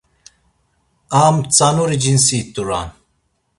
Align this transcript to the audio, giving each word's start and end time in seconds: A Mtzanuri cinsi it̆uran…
A 1.19 1.21
Mtzanuri 1.35 1.95
cinsi 2.03 2.35
it̆uran… 2.43 2.89